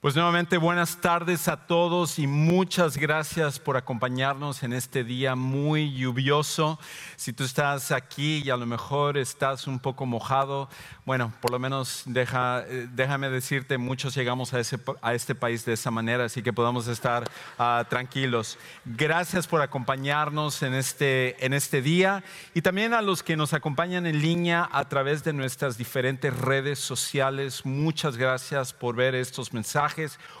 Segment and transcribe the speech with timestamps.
[0.00, 5.92] Pues nuevamente buenas tardes a todos y muchas gracias por acompañarnos en este día muy
[5.92, 6.78] lluvioso.
[7.16, 10.70] Si tú estás aquí y a lo mejor estás un poco mojado,
[11.04, 15.66] bueno, por lo menos deja, eh, déjame decirte, muchos llegamos a, ese, a, este país
[15.66, 17.24] de esa manera, así que podamos estar
[17.58, 18.58] uh, tranquilos.
[18.86, 22.24] Gracias por acompañarnos en este, en este día
[22.54, 26.78] y también a los que nos acompañan en línea a través de nuestras diferentes redes
[26.78, 27.66] sociales.
[27.66, 29.89] Muchas gracias por ver estos mensajes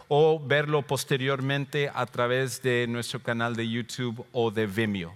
[0.08, 5.14] o verlo posteriormente a través de nuestro canal de YouTube o de Vimeo.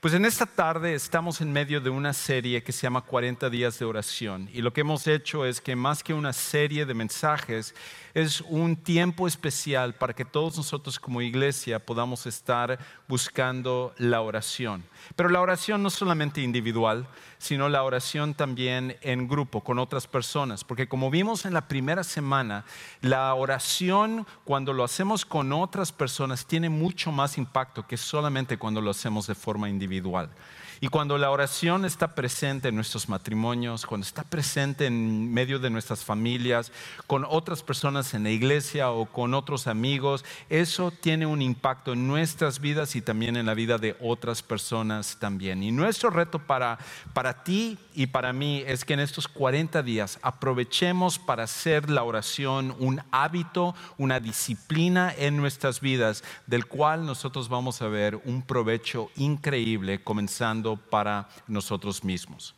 [0.00, 3.78] Pues en esta tarde estamos en medio de una serie que se llama 40 días
[3.78, 7.74] de oración y lo que hemos hecho es que más que una serie de mensajes
[8.14, 12.78] es un tiempo especial para que todos nosotros como iglesia podamos estar
[13.08, 14.84] buscando la oración.
[15.16, 20.62] Pero la oración no solamente individual, sino la oración también en grupo, con otras personas.
[20.62, 22.64] Porque como vimos en la primera semana,
[23.00, 28.80] la oración cuando lo hacemos con otras personas tiene mucho más impacto que solamente cuando
[28.80, 30.30] lo hacemos de forma individual.
[30.80, 35.70] Y cuando la oración está presente en nuestros matrimonios, cuando está presente en medio de
[35.70, 36.72] nuestras familias,
[37.06, 42.06] con otras personas en la iglesia o con otros amigos, eso tiene un impacto en
[42.06, 45.62] nuestras vidas y también en la vida de otras personas también.
[45.62, 46.78] Y nuestro reto para,
[47.12, 52.02] para ti y para mí es que en estos 40 días aprovechemos para hacer la
[52.02, 58.42] oración un hábito, una disciplina en nuestras vidas, del cual nosotros vamos a ver un
[58.42, 62.54] provecho increíble comenzando para nosotros mismos.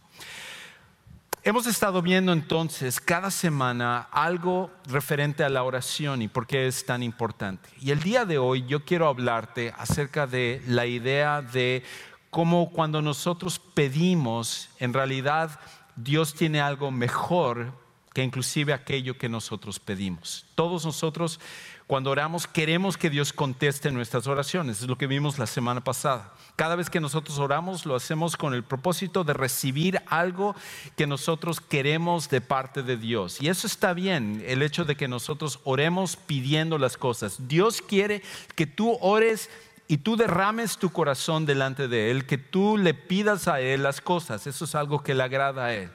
[1.42, 6.84] Hemos estado viendo entonces cada semana algo referente a la oración y por qué es
[6.84, 7.68] tan importante.
[7.80, 11.84] Y el día de hoy yo quiero hablarte acerca de la idea de
[12.30, 15.60] cómo cuando nosotros pedimos, en realidad
[15.94, 17.72] Dios tiene algo mejor
[18.12, 20.46] que inclusive aquello que nosotros pedimos.
[20.54, 21.38] Todos nosotros
[21.86, 26.32] cuando oramos queremos que Dios conteste nuestras oraciones, es lo que vimos la semana pasada.
[26.56, 30.56] Cada vez que nosotros oramos lo hacemos con el propósito de recibir algo
[30.96, 33.40] que nosotros queremos de parte de Dios.
[33.40, 37.46] Y eso está bien, el hecho de que nosotros oremos pidiendo las cosas.
[37.46, 38.22] Dios quiere
[38.56, 39.48] que tú ores
[39.86, 44.00] y tú derrames tu corazón delante de Él, que tú le pidas a Él las
[44.00, 44.48] cosas.
[44.48, 45.90] Eso es algo que le agrada a Él.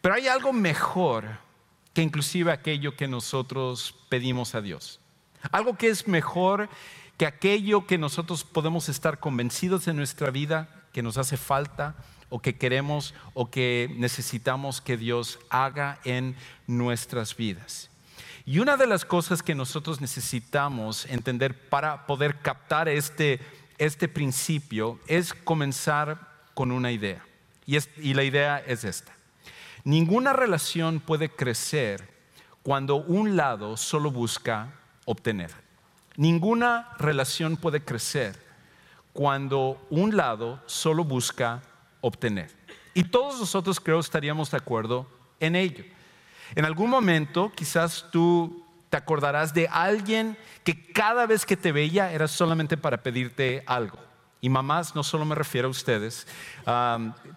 [0.00, 1.47] Pero hay algo mejor
[1.94, 5.00] que inclusive aquello que nosotros pedimos a Dios.
[5.50, 6.68] Algo que es mejor
[7.18, 11.96] que aquello que nosotros podemos estar convencidos en nuestra vida, que nos hace falta
[12.30, 16.36] o que queremos o que necesitamos que Dios haga en
[16.68, 17.90] nuestras vidas.
[18.46, 23.40] Y una de las cosas que nosotros necesitamos entender para poder captar este,
[23.76, 27.22] este principio es comenzar con una idea.
[27.66, 29.17] Y, y la idea es esta.
[29.88, 32.06] Ninguna relación puede crecer
[32.62, 34.74] cuando un lado solo busca
[35.06, 35.50] obtener.
[36.18, 38.38] Ninguna relación puede crecer
[39.14, 41.62] cuando un lado solo busca
[42.02, 42.54] obtener.
[42.92, 45.06] Y todos nosotros creo estaríamos de acuerdo
[45.40, 45.86] en ello.
[46.54, 52.12] En algún momento quizás tú te acordarás de alguien que cada vez que te veía
[52.12, 54.07] era solamente para pedirte algo.
[54.40, 56.26] Y mamás, no solo me refiero a ustedes,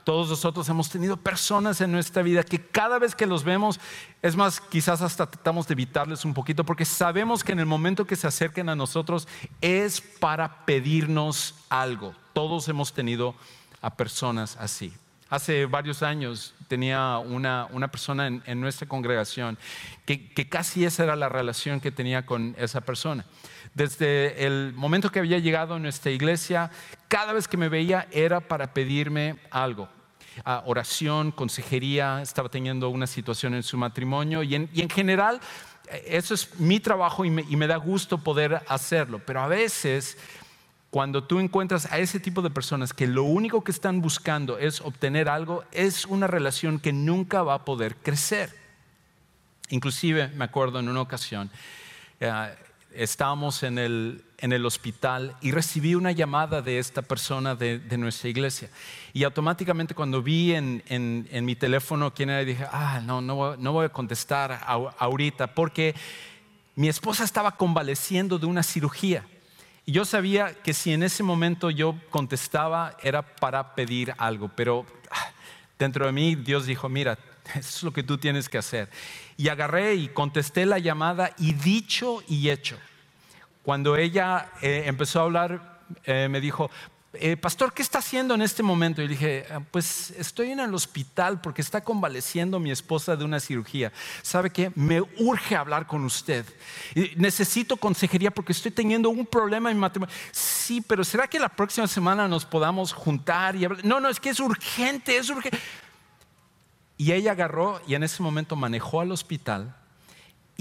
[0.04, 3.80] todos nosotros hemos tenido personas en nuestra vida que cada vez que los vemos,
[4.22, 8.06] es más, quizás hasta tratamos de evitarles un poquito porque sabemos que en el momento
[8.06, 9.28] que se acerquen a nosotros
[9.62, 12.14] es para pedirnos algo.
[12.34, 13.34] Todos hemos tenido
[13.82, 14.94] a personas así.
[15.32, 19.58] Hace varios años tenía una, persona en, nuestra congregación
[20.06, 23.26] que casi esa era la relación que tenía con esa persona.
[23.74, 26.70] Desde el momento que había llegado a nuestra iglesia,
[27.08, 29.88] cada vez que me veía era para pedirme algo.
[30.46, 35.40] Ah, oración, consejería, estaba teniendo una situación en su matrimonio y en, general
[35.90, 40.18] eh, eso es mi trabajo y me, da gusto poder hacerlo, pero a veces
[40.92, 44.82] cuando tú encuentras a ese tipo de personas que lo único que están buscando es
[44.82, 48.54] obtener algo, es una relación que nunca va a poder crecer.
[49.70, 51.50] Inclusive me acuerdo en una ocasión,
[52.20, 52.56] eh,
[52.94, 58.70] estábamos en el, hospital y recibí una llamada de esta persona de, nuestra iglesia.
[59.14, 63.72] Y automáticamente cuando vi en, en, mi teléfono quién era, dije, ah, no, no, no
[63.72, 64.60] voy a contestar
[65.00, 65.96] ahorita porque
[66.76, 69.24] mi esposa estaba convaleciendo de una cirugía.
[69.92, 75.32] Yo sabía que si en ese momento yo contestaba era para pedir algo, pero ah,
[75.78, 77.18] dentro de mí Dios dijo, mira,
[77.56, 78.90] eso es lo que tú tienes que hacer.
[79.36, 82.78] Y agarré y contesté la llamada y dicho y hecho.
[83.64, 86.72] Cuando ella eh, empezó a hablar, eh, me dijo,
[87.14, 89.02] eh, pastor, ¿qué está haciendo en este momento?
[89.02, 93.42] Y dije, ah, pues estoy en el hospital porque está convaleciendo mi esposa de una
[93.42, 93.92] cirugía.
[94.22, 94.72] ¿Sabe qué?
[94.76, 96.46] Me urge hablar con usted.
[97.18, 100.16] necesito consejería porque estoy teniendo un problema en matrimonio.
[100.32, 103.84] Sí, pero ¿será que la próxima semana nos podamos juntar y hablar?
[103.84, 105.60] No, no, es que es urgente, es urgente.
[106.98, 109.76] Y ella agarró y en ese momento manejó al hospital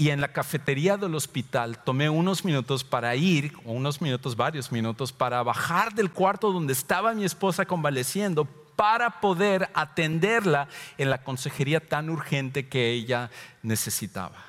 [0.01, 5.11] y en la cafetería del hospital tomé unos minutos para ir, unos minutos, varios minutos,
[5.11, 8.45] para bajar del cuarto donde estaba mi esposa convaleciendo
[8.75, 10.67] para poder atenderla
[10.97, 13.29] en la consejería tan urgente que ella
[13.61, 14.43] necesitaba.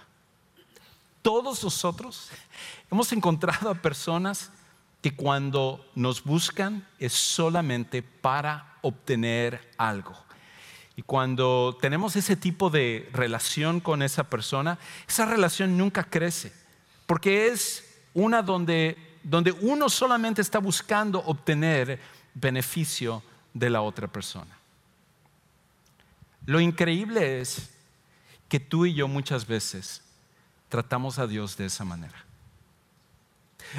[1.20, 2.31] Todos nosotros
[2.90, 4.50] hemos encontrado a personas
[5.02, 10.16] que cuando nos buscan es solamente para obtener algo.
[10.96, 14.78] Y cuando tenemos ese tipo de relación con esa persona,
[15.08, 16.52] esa relación nunca crece,
[17.06, 17.84] porque es
[18.14, 21.98] una donde, donde uno solamente está buscando obtener
[22.34, 23.22] beneficio
[23.54, 24.56] de la otra persona.
[26.44, 27.70] Lo increíble es
[28.48, 30.02] que tú y yo muchas veces
[30.68, 32.24] tratamos a Dios de esa manera.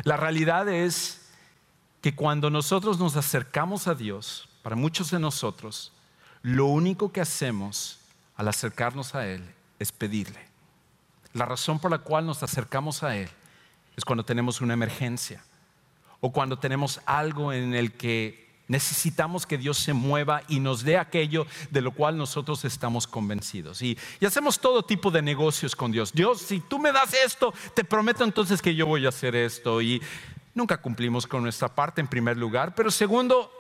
[0.04, 1.22] La realidad es
[2.02, 5.92] que cuando nosotros nos acercamos a Dios, para muchos de nosotros,
[6.44, 8.00] lo único que hacemos
[8.36, 9.44] al acercarnos a Él
[9.80, 10.40] es pedirle.
[11.34, 13.30] La razón por la cual nos acercamos a Él
[13.96, 15.44] es cuando tenemos una emergencia
[16.20, 20.98] o cuando tenemos algo en el que necesitamos que Dios se mueva y nos dé
[20.98, 23.82] aquello de lo cual nosotros estamos convencidos.
[23.82, 26.12] Y, hacemos todo tipo de negocios con Dios.
[26.14, 29.82] Dios, si tú me das esto, te prometo entonces que yo voy a hacer esto.
[29.82, 30.02] Y
[30.54, 33.52] nunca cumplimos con nuestra parte en primer lugar, pero segundo,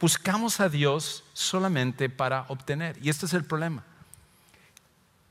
[0.00, 2.98] buscamos a Dios solamente para obtener.
[3.02, 3.84] Y este es el problema.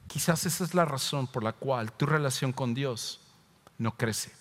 [0.08, 3.20] Quizás esa es la razón por la cual tu relación con Dios
[3.78, 4.32] no crece.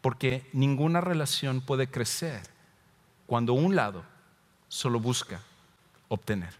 [0.00, 2.42] Porque ninguna relación puede crecer
[3.26, 4.04] cuando un lado
[4.68, 5.40] solo busca
[6.08, 6.54] obtener.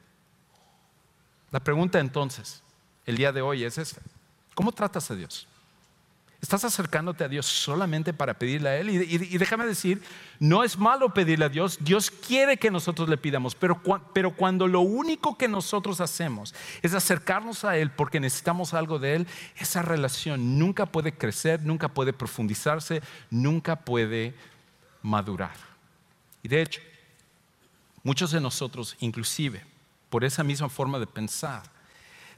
[1.51, 2.63] La pregunta entonces,
[3.07, 4.01] el día de hoy es esta.
[4.55, 5.49] ¿Cómo tratas a Dios?
[6.41, 8.89] Estás acercándote a Dios solamente para pedirle a Él.
[8.91, 10.03] Y, déjame decir,
[10.39, 11.79] no es malo pedirle a Dios.
[11.81, 13.55] Dios quiere que nosotros le pidamos.
[13.55, 13.81] Pero,
[14.15, 19.17] pero cuando lo único que nosotros hacemos es acercarnos a Él porque necesitamos algo de
[19.17, 19.27] Él,
[19.57, 24.35] esa relación nunca puede crecer, nunca puede profundizarse, nunca puede
[25.03, 25.55] madurar.
[26.43, 26.81] Y de hecho,
[28.03, 29.63] muchos de nosotros, inclusive,
[30.09, 31.63] por esa misma forma de pensar,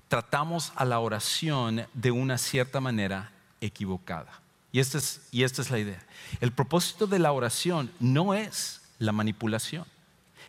[0.09, 3.32] tratamos a la oración de una cierta manera
[3.63, 4.43] equivocada.
[4.73, 6.03] Y esta, es, y esta es la idea.
[6.41, 9.87] El propósito de la oración no es la manipulación.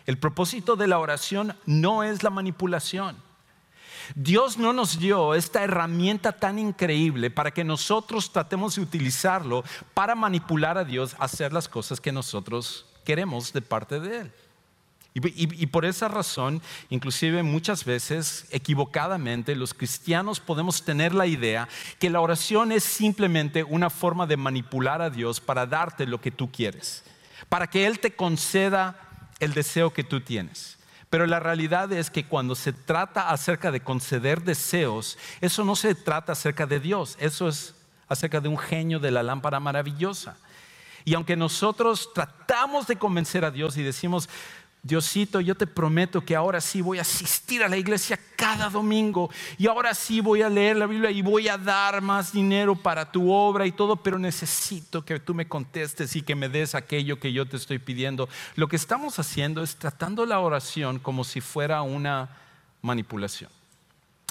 [0.06, 3.16] El propósito de la oración no es la manipulación.
[4.16, 9.64] Dios no nos dio esta herramienta tan increíble para que nosotros tratemos de utilizarlo
[9.94, 14.32] para manipular a Dios a hacer las cosas que nosotros queremos de parte de Él.
[15.16, 21.70] Y, por esa razón, inclusive muchas veces, equivocadamente, los cristianos podemos tener la idea
[22.00, 26.32] que la oración es simplemente una forma de manipular a Dios para darte lo que
[26.32, 27.04] tú quieres,
[27.48, 29.00] para que Él te conceda
[29.40, 30.80] el deseo que tú tienes.
[31.12, 35.94] Pero la realidad es que cuando se trata acerca de conceder deseos, eso no se
[35.94, 37.76] trata acerca de Dios, eso es
[38.08, 40.38] acerca de un genio de la lámpara maravillosa.
[41.06, 44.30] Y aunque nosotros tratamos de convencer a Dios y decimos,
[44.86, 49.30] Diosito, yo te prometo que ahora sí voy a asistir a la iglesia cada domingo
[49.58, 53.10] y ahora sí voy a leer la Biblia y voy a dar más dinero para
[53.10, 57.18] tu obra y todo, pero necesito que tú me contestes y que me des aquello
[57.18, 58.28] que yo te estoy pidiendo.
[58.56, 62.38] Lo que estamos haciendo es tratando la oración como si fuera una
[62.82, 63.50] manipulación.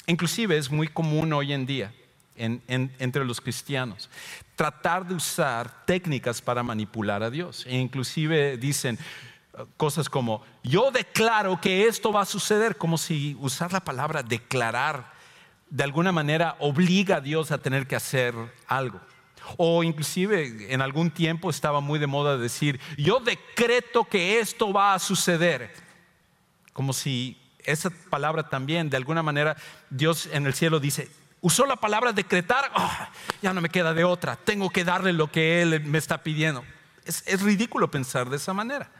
[0.06, 1.94] Inclusive es muy común hoy en día
[2.36, 4.10] entre los cristianos
[4.56, 7.64] tratar de usar técnicas para manipular a Dios.
[7.66, 8.98] E inclusive dicen,
[9.76, 15.12] cosas como, yo declaro que esto va a suceder, como si usar la palabra declarar
[15.68, 18.34] de alguna manera obliga a Dios a tener que hacer
[18.66, 19.00] algo.
[19.56, 24.94] O inclusive en algún tiempo estaba muy de moda decir, yo decreto que esto va
[24.94, 25.72] a suceder.
[26.72, 29.56] Como si esa palabra también, de alguna manera,
[29.90, 33.10] Dios en el cielo dice, usó la palabra decretar, ah,
[33.42, 36.64] ya no me queda de otra, tengo que darle lo que Él me está pidiendo.
[37.04, 38.90] es ridículo pensar de esa manera.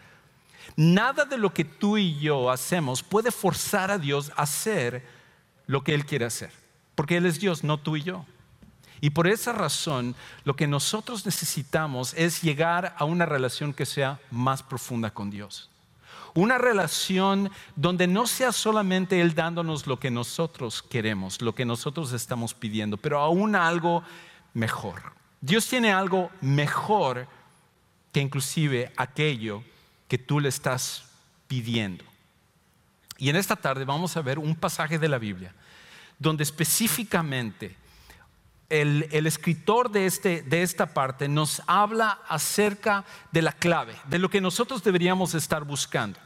[0.77, 5.07] Nada de lo que tú y yo hacemos puede forzar a Dios a hacer
[5.67, 6.51] lo que Él quiere hacer,
[6.95, 8.25] porque Él es Dios, no tú y yo.
[9.01, 10.15] Y por esa razón,
[10.45, 15.71] lo que nosotros necesitamos es llegar a una relación que sea más profunda con Dios.
[16.35, 22.13] Una relación donde no sea solamente Él dándonos lo que nosotros queremos, lo que nosotros
[22.13, 24.03] estamos pidiendo, pero aún algo
[24.55, 25.03] mejor.
[25.41, 27.27] Dios tiene algo mejor
[28.13, 29.65] que inclusive aquello
[30.13, 31.05] que tú le estás
[31.49, 32.05] pidiendo.
[33.17, 35.55] Y en esta tarde vamos a ver un pasaje de la Biblia
[36.19, 37.75] donde específicamente
[38.69, 44.29] el, escritor de, este, de esta parte nos habla acerca de la clave, de lo
[44.29, 46.21] que nosotros deberíamos estar buscando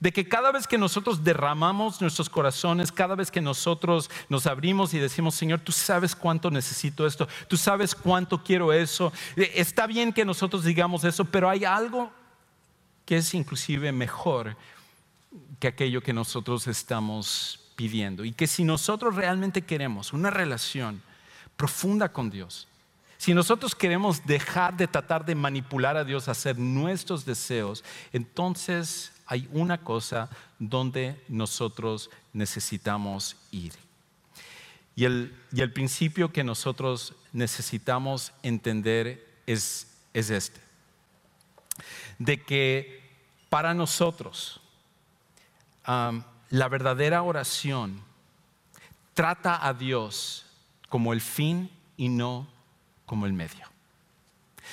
[0.00, 4.94] de que cada vez que nosotros derramamos nuestros corazones, cada vez que nosotros nos abrimos
[4.94, 9.86] y decimos, Señor, tú sabes cuánto necesito esto, tú sabes cuánto quiero eso, eh, está
[9.86, 12.10] bien que nosotros digamos eso, pero hay algo
[13.06, 14.56] que es inclusive mejor
[15.58, 18.24] que aquello que nosotros estamos pidiendo.
[18.24, 21.00] Y que si nosotros realmente queremos una relación
[21.56, 22.68] profunda con Dios,
[23.18, 27.82] si nosotros queremos dejar de tratar de manipular a Dios hacer nuestros deseos,
[28.12, 33.72] entonces hay una cosa donde nosotros necesitamos ir.
[34.94, 40.58] Y el, principio que nosotros necesitamos entender es, este,
[42.18, 43.02] de que
[43.48, 44.60] para nosotros
[45.86, 48.02] la verdadera oración
[49.14, 50.46] trata a Dios
[50.88, 52.46] como el fin y no
[53.06, 53.66] como el medio.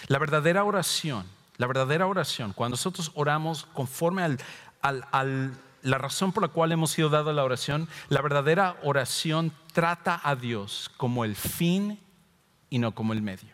[0.07, 1.25] La verdadera oración
[1.57, 4.23] la verdadera oración, cuando nosotros oramos conforme
[4.81, 10.19] a la razón por la cual hemos sido dada la oración, la verdadera oración trata
[10.23, 11.99] a Dios como el fin
[12.69, 13.52] y no como el medio.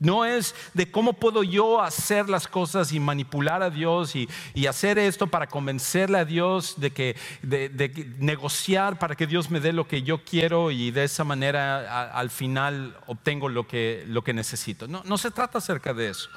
[0.00, 4.28] No es de cómo puedo yo hacer las cosas y manipular a Dios y,
[4.68, 9.72] hacer esto para convencerle a Dios de que de, negociar para que Dios me dé
[9.72, 14.32] lo que yo quiero y de esa manera al final obtengo lo que, lo que
[14.32, 14.86] necesito.
[14.86, 16.28] No, no se trata acerca de eso.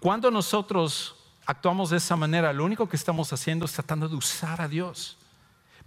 [0.00, 1.16] Cuando nosotros
[1.46, 5.16] actuamos de esa manera, lo único que estamos haciendo es tratando de usar a Dios.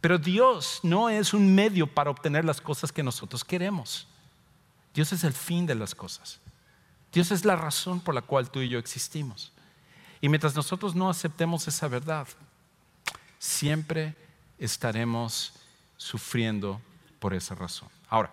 [0.01, 4.07] Pero Dios no es un medio para obtener las cosas que nosotros queremos.
[4.93, 6.39] Dios es el fin de las cosas.
[7.11, 9.51] Dios es la razón por la cual tú y yo existimos.
[10.21, 12.27] Y mientras nosotros no aceptemos esa verdad,
[13.39, 14.15] siempre
[14.57, 15.53] estaremos
[15.97, 16.79] sufriendo
[17.19, 17.89] por esa razón.
[18.09, 18.31] Ahora,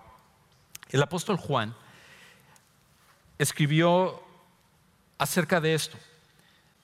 [0.90, 1.74] el apóstol Juan
[3.38, 4.22] escribió
[5.16, 5.96] acerca de esto,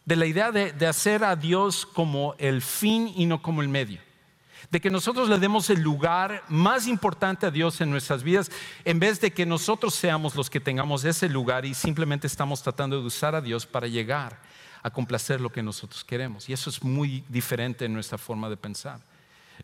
[0.04, 4.00] de la idea de, hacer a Dios como el fin y no como el medio
[4.70, 8.50] de que nosotros le demos el lugar más importante a Dios en nuestras vidas,
[8.84, 13.00] en vez de que nosotros seamos los que tengamos ese lugar y simplemente estamos tratando
[13.00, 14.40] de usar a Dios para llegar
[14.82, 16.48] a complacer lo que nosotros queremos.
[16.48, 19.00] Y eso es muy diferente en nuestra forma de pensar.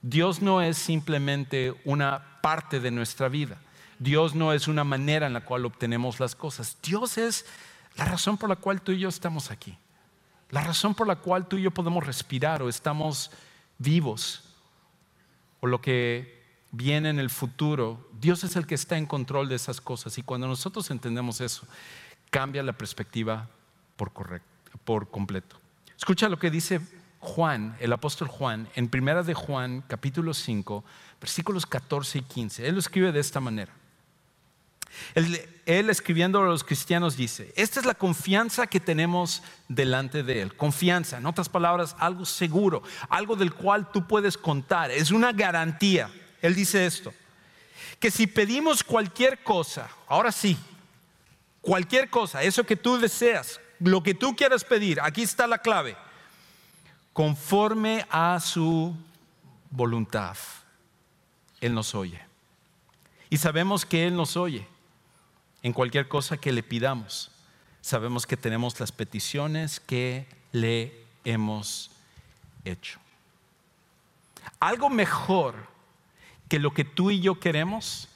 [0.02, 3.58] Dios no es simplemente una parte de nuestra vida.
[3.98, 6.78] Dios no es una manera en la cual obtenemos las cosas.
[6.82, 7.44] Dios es
[7.96, 9.76] la razón por la cual tú y yo estamos aquí.
[10.48, 13.30] La razón por la cual tú y yo podemos respirar o estamos
[13.78, 14.49] vivos.
[15.60, 16.40] O lo que
[16.72, 18.08] viene en el futuro.
[18.20, 20.18] Dios es el que está en control de esas cosas.
[20.18, 21.66] Y cuando nosotros entendemos eso,
[22.30, 23.48] cambia la perspectiva
[23.96, 25.56] por, completo.
[25.96, 26.80] Escucha lo que dice
[27.18, 30.84] Juan, el apóstol Juan, en Primera de Juan, capítulo 5,
[31.20, 32.66] versículos 14 y 15.
[32.66, 33.72] Él lo escribe de esta manera.
[35.14, 40.56] Él, escribiendo a los cristianos dice, esta es la confianza que tenemos delante de Él.
[40.56, 44.90] Confianza, en otras palabras, algo seguro, algo del cual tú puedes contar.
[44.90, 46.10] Es una garantía.
[46.42, 47.12] Él dice esto,
[47.98, 50.56] que si pedimos cualquier cosa, ahora sí,
[51.60, 55.96] cualquier cosa, eso que tú deseas, lo que tú quieras pedir, aquí está la clave,
[57.12, 58.96] conforme a su
[59.70, 60.36] voluntad,
[61.60, 62.20] Él nos oye.
[63.28, 64.66] Y sabemos que Él nos oye
[65.62, 67.30] en cualquier cosa que le pidamos.
[67.80, 71.90] Sabemos que tenemos las peticiones que le hemos
[72.64, 72.98] hecho.
[74.58, 75.54] Algo mejor
[76.48, 78.08] que lo que tú y yo queremos,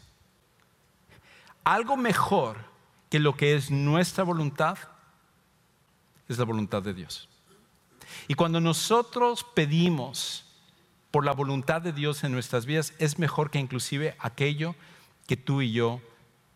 [1.63, 2.59] algo mejor
[3.11, 4.79] que lo que es nuestra voluntad,
[6.29, 7.29] es la voluntad de Dios.
[8.29, 10.45] Y cuando nosotros pedimos
[11.11, 14.75] por la voluntad de Dios en nuestras vidas, es mejor que inclusive aquello
[15.27, 16.01] que tú y yo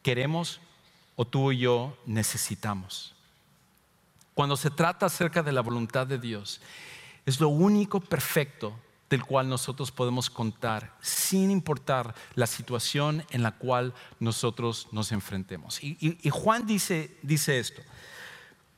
[0.02, 0.60] queremos
[1.20, 3.12] o tú y yo necesitamos.
[4.34, 6.60] Cuando se trata acerca de la voluntad de Dios,
[7.26, 8.72] es lo único perfecto
[9.10, 15.82] del cual nosotros podemos contar sin importar la situación en la cual nosotros nos enfrentemos.
[15.82, 17.82] Y, Juan dice, dice esto,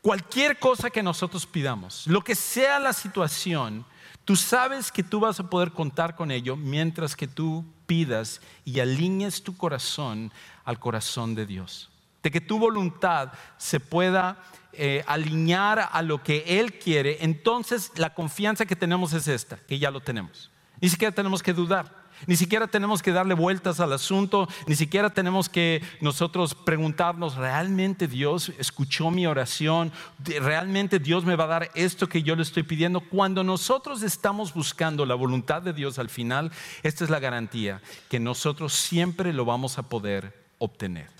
[0.00, 3.84] cualquier cosa que nosotros pidamos, lo que sea la situación,
[4.24, 8.80] tú sabes que tú vas a poder contar con ello mientras que tú pidas y
[8.80, 10.32] alinees tu corazón
[10.64, 11.90] al corazón de Dios
[12.22, 14.36] de que tu voluntad se pueda
[14.72, 19.78] eh, alinear a lo que Él quiere, entonces la confianza que tenemos es esta, que
[19.78, 20.50] ya lo tenemos.
[20.80, 22.00] Ni siquiera tenemos que dudar.
[22.26, 28.06] Ni siquiera tenemos que darle vueltas al asunto, ni siquiera tenemos que nosotros preguntarnos, ¿realmente
[28.06, 29.90] Dios escuchó mi oración?
[30.18, 33.00] ¿Realmente Dios me va a dar esto que yo le estoy pidiendo?
[33.00, 38.20] Cuando nosotros estamos buscando la voluntad de Dios al final, esta es la garantía, que
[38.20, 41.19] nosotros siempre lo vamos a poder obtener.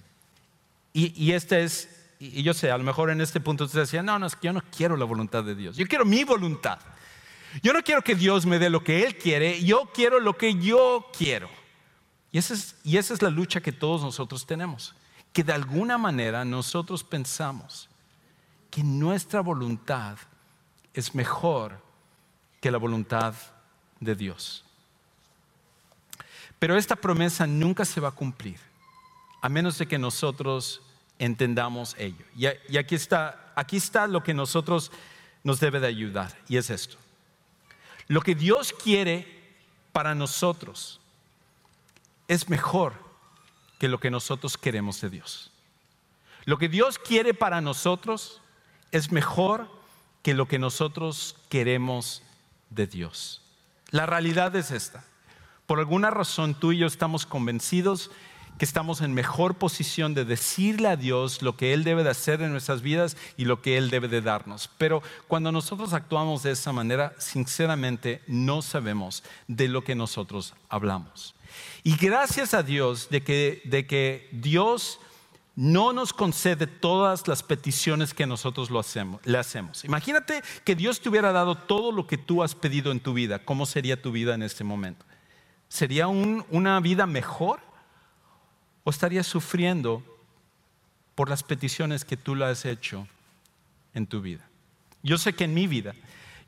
[0.93, 4.03] Y, y este es, y yo sé, a lo mejor en este punto usted decía,
[4.03, 6.79] no, no, es que yo no quiero la voluntad de Dios, yo quiero mi voluntad.
[7.63, 10.55] Yo no quiero que Dios me dé lo que Él quiere, yo quiero lo que
[10.55, 11.51] yo quiero.
[12.31, 14.95] Y esa es, y esa es la lucha que todos nosotros tenemos,
[15.33, 17.89] que de alguna manera nosotros pensamos
[18.71, 20.17] que nuestra voluntad
[20.95, 21.83] es mejor
[22.61, 23.35] que la voluntad
[23.99, 24.65] de Dios.
[26.61, 28.61] Pero esta promesa nunca se va a cumplir,
[29.41, 30.83] a menos de que nosotros
[31.19, 32.25] entendamos ello.
[32.37, 34.91] Y, aquí, está, aquí está lo que nosotros
[35.45, 36.97] nos debe de ayudar, y es esto.
[38.09, 39.27] Lo que Dios quiere
[39.93, 41.01] para nosotros
[42.29, 42.95] es mejor
[43.79, 45.51] que lo que nosotros queremos de Dios.
[46.45, 48.41] Lo que Dios quiere para nosotros
[48.93, 49.69] es mejor
[50.23, 52.23] que lo que nosotros queremos
[52.71, 53.43] de Dios.
[53.91, 55.05] La realidad es esta.
[55.67, 58.11] Por alguna razón tú y yo estamos convencidos
[58.61, 62.43] que estamos en mejor posición de decirle a Dios lo que Él debe de hacer
[62.43, 64.69] en nuestras vidas y lo que Él debe de darnos.
[64.77, 71.35] Pero cuando nosotros actuamos de esa manera, sinceramente no sabemos de lo que nosotros hablamos.
[71.85, 75.01] Y gracias a Dios de que, de que Dios
[75.57, 79.87] no nos concede todas las peticiones que nosotros lo hacemos, le hacemos.
[79.87, 83.39] Imagínate que Dios te hubiera dado todo lo que tú has pedido en tu vida.
[83.39, 85.07] ¿Cómo sería tu vida en este momento?
[85.71, 87.70] ¿Sería una vida mejor?
[88.85, 90.03] O estarías sufriendo
[91.15, 93.07] por las peticiones que tú le has hecho
[93.95, 94.49] en tu vida.
[95.03, 95.95] Yo sé que en mi vida,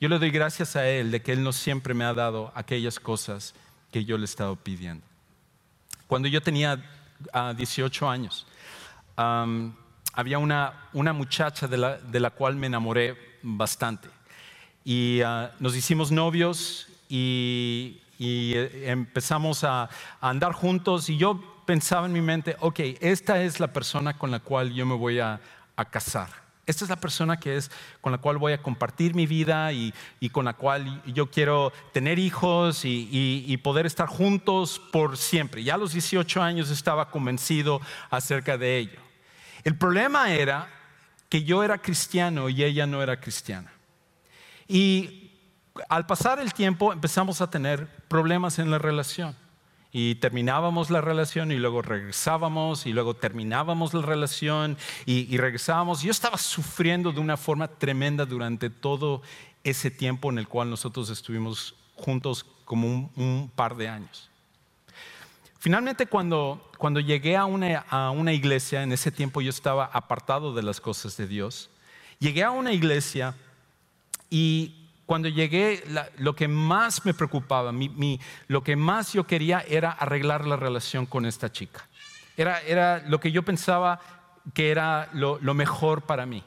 [0.00, 2.98] yo le doy gracias a Él de que Él no siempre me ha dado aquellas
[2.98, 3.54] cosas
[3.90, 5.04] que yo le he estado pidiendo.
[6.06, 6.82] Cuando yo tenía
[7.56, 8.46] 18 ah, años,
[10.14, 14.08] había una, muchacha de la, cual me enamoré bastante.
[14.84, 22.06] Y ah, nos hicimos novios y, eh, empezamos a, a andar juntos y yo pensaba
[22.06, 25.40] en mi mente, ok, esta es la persona con la cual yo me voy a,
[25.90, 26.28] casar.
[26.64, 27.68] Esta es la persona que es
[28.00, 29.92] con la cual voy a compartir mi vida y,
[30.30, 33.08] con la cual yo quiero tener hijos y,
[33.44, 35.64] y, poder estar juntos por siempre.
[35.64, 39.00] Ya a los 18 años estaba convencido acerca de ello.
[39.64, 40.68] El problema era
[41.28, 43.72] que yo era cristiano y ella no era cristiana.
[44.68, 45.32] Y
[45.88, 49.34] al pasar el tiempo empezamos a tener problemas en la relación
[49.94, 56.00] y terminábamos la relación y luego regresábamos y luego terminábamos la relación y, regresábamos.
[56.00, 59.20] Yo estaba sufriendo de una forma tremenda durante todo
[59.64, 64.30] ese tiempo en el cual nosotros estuvimos juntos como un, par de años.
[65.58, 70.54] Finalmente, cuando, cuando llegué a una, a una iglesia, en ese tiempo yo estaba apartado
[70.54, 71.68] de las cosas de Dios,
[72.18, 73.36] llegué a una iglesia
[74.30, 74.81] y
[75.12, 75.84] cuando llegué,
[76.16, 77.70] lo que más me preocupaba,
[78.48, 81.86] lo que más yo quería era arreglar la relación con esta chica.
[82.34, 84.00] Era, lo que yo pensaba
[84.54, 86.42] que era lo, mejor para mí.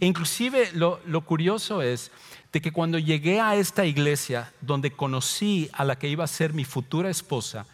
[0.00, 2.10] E inclusive lo, lo curioso es
[2.52, 6.54] de que cuando llegué a esta iglesia donde conocí a la que iba a ser
[6.54, 7.66] mi futura esposa,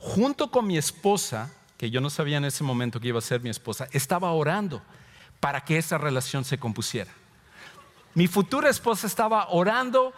[0.00, 3.40] junto con mi esposa, que yo no sabía en ese momento que iba a ser
[3.40, 4.82] mi esposa, estaba orando
[5.38, 7.12] para que esa relación se compusiera.
[8.16, 10.14] Mi futura esposa estaba orando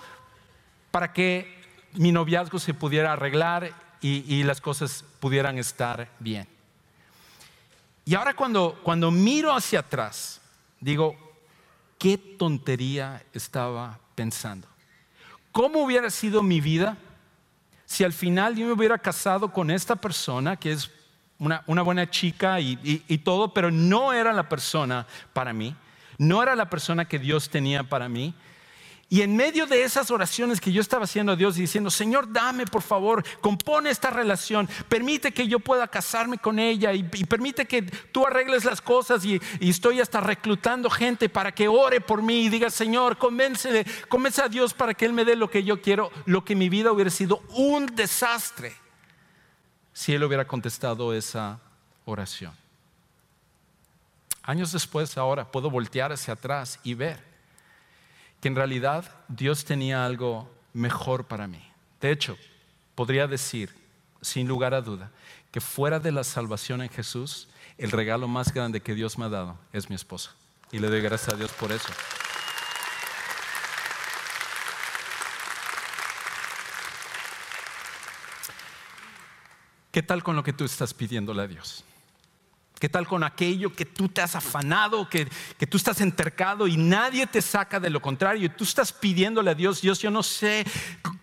[0.93, 1.61] para que
[1.95, 6.47] mi noviazgo se pudiera arreglar y, las cosas pudieran estar bien.
[8.05, 10.41] Y ahora cuando, cuando miro hacia atrás,
[10.79, 11.17] digo,
[11.99, 14.69] qué tontería estaba pensando.
[15.51, 16.97] ¿Cómo hubiera sido mi vida
[17.85, 20.89] si al final yo me hubiera casado con esta persona, que es
[21.41, 25.75] una, buena chica y todo, pero no era la persona para mí?
[26.19, 28.35] No era la persona que Dios tenía para mí.
[29.11, 32.31] Y en medio de esas oraciones que yo estaba haciendo a Dios y diciendo, Señor,
[32.31, 37.65] dame por favor, compone esta relación, permite que yo pueda casarme con ella y, permite
[37.65, 42.43] que tú arregles las cosas y, estoy hasta reclutando gente para que ore por mí
[42.43, 45.81] y diga, Señor, convence, convence a Dios para que Él me dé lo que yo
[45.81, 48.77] quiero, lo que mi vida hubiera sido un desastre
[49.95, 51.59] si Él hubiera contestado esa
[52.05, 52.53] oración.
[54.49, 57.23] Años después, ahora puedo voltear hacia atrás y ver
[58.41, 61.63] que en realidad Dios tenía algo mejor para mí.
[62.01, 62.39] De hecho,
[62.95, 63.75] podría decir,
[64.23, 65.11] sin lugar a duda,
[65.51, 69.29] que fuera de la salvación en Jesús, el regalo más grande que Dios me ha
[69.29, 70.35] dado es mi esposa.
[70.73, 71.93] Y le doy gracias a Dios por eso.
[79.93, 81.85] ¿Qué tal con lo que tú estás pidiéndole a Dios?
[82.79, 86.77] ¿Qué tal con aquello que tú te has afanado, que, que, tú estás entercado y
[86.77, 88.53] nadie te saca de lo contrario?
[88.53, 90.65] Tú estás pidiéndole a Dios, Dios, yo no sé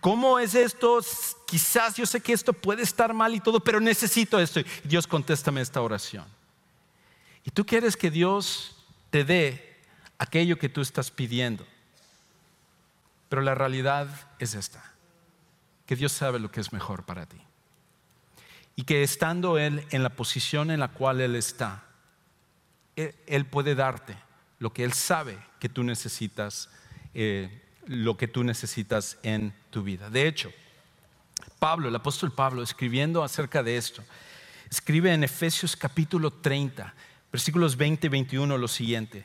[0.00, 1.00] cómo es esto,
[1.46, 4.60] quizás yo sé que esto puede estar mal y todo, pero necesito esto.
[4.60, 6.26] Y Dios, contéstame esta oración.
[7.42, 8.76] Y tú quieres que Dios
[9.08, 9.80] te dé
[10.18, 11.66] aquello que tú estás pidiendo.
[13.30, 14.92] Pero la realidad es esta,
[15.86, 17.40] que Dios sabe lo que es mejor para ti
[18.76, 21.84] y que estando Él en la posición en la cual Él está,
[22.94, 24.16] Él, puede darte
[24.58, 26.68] lo que Él sabe que tú necesitas,
[27.14, 30.10] eh, lo que tú necesitas en tu vida.
[30.10, 30.52] De hecho,
[31.58, 34.04] Pablo, el apóstol Pablo, escribiendo acerca de esto,
[34.70, 36.94] escribe en Efesios capítulo 30,
[37.32, 39.24] versículos 20 y 21 lo siguiente.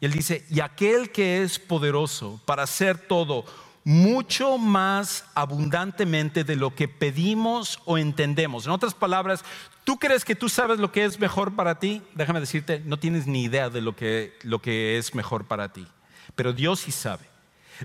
[0.00, 3.44] Y él dice, y aquel que es poderoso para hacer todo
[3.84, 8.66] mucho más abundantemente de lo que pedimos o entendemos.
[8.66, 9.44] En otras palabras,
[9.84, 12.02] ¿tú crees que tú sabes lo que es mejor para ti?
[12.14, 15.86] Déjame decirte, no tienes ni idea de lo que, lo que es mejor para ti.
[16.34, 17.32] Pero Dios sí sabe.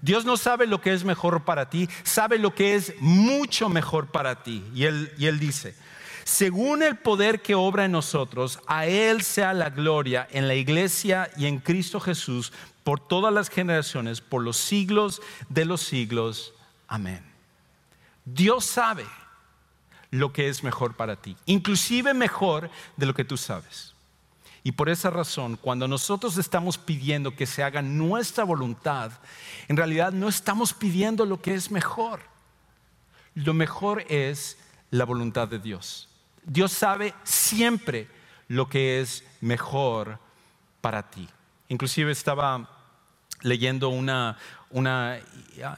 [0.01, 4.07] Dios no sabe lo que es mejor para ti, sabe lo que es mucho mejor
[4.12, 4.63] para ti.
[4.75, 5.75] Y Él, y él dice,
[6.23, 11.31] según el poder que obra en nosotros, a Él sea la gloria en la iglesia
[11.38, 12.51] y en Cristo Jesús
[12.88, 16.54] por todas las generaciones, por los siglos de los siglos.
[16.88, 17.21] Amén.
[18.23, 19.06] Dios sabe
[20.10, 23.93] lo que es mejor para ti, inclusive mejor de lo que tú sabes.
[24.63, 29.12] Y por esa razón, cuando nosotros estamos pidiendo que se haga nuestra voluntad,
[29.67, 32.21] en realidad no estamos pidiendo lo que es mejor.
[33.36, 34.58] Lo mejor es
[34.91, 36.08] la voluntad de Dios.
[36.45, 38.08] Dios sabe siempre
[38.47, 40.19] lo que es mejor
[40.80, 41.28] para ti.
[41.67, 42.76] Inclusive estaba
[43.41, 44.38] leyendo una,
[44.69, 45.19] una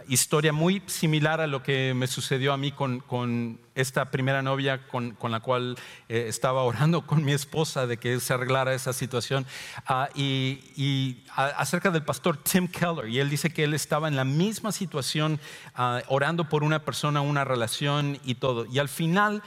[0.08, 4.88] historia muy similar a lo que me sucedió a mí con, con esta primera novia
[4.88, 8.93] con, con la cual eh, estaba orando con mi esposa de que se arreglara esa
[8.93, 9.45] situación.
[9.86, 14.15] Ah, y, y acerca del pastor Tim Keller, y él dice que él estaba en
[14.15, 15.39] la misma situación
[15.76, 18.65] ah, orando por una persona, una relación y todo.
[18.65, 19.43] Y al final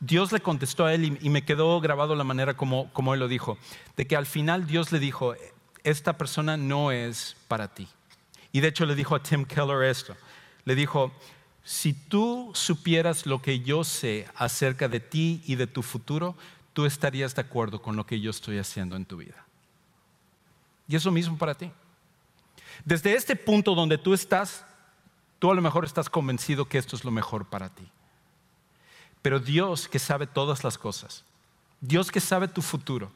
[0.00, 3.20] Dios le contestó a él y, y me quedó grabado la manera como, como él
[3.20, 3.58] lo dijo,
[3.96, 5.34] de que al final Dios le dijo,
[5.86, 7.88] esta persona no es para ti.
[8.50, 10.16] Y de hecho le dijo a Tim Keller esto.
[10.64, 11.12] Le dijo,
[11.62, 16.36] si tú supieras lo que yo sé acerca de ti y de tu futuro,
[16.72, 19.46] tú estarías de acuerdo con lo que yo estoy haciendo en tu vida.
[20.88, 21.70] Y es lo mismo para ti.
[22.84, 24.64] Desde este punto donde tú estás,
[25.38, 27.88] tú a lo mejor estás convencido que esto es lo mejor para ti.
[29.22, 31.24] Pero Dios que sabe todas las cosas,
[31.80, 33.12] Dios que sabe tu futuro,